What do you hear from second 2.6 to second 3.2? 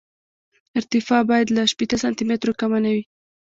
نه وي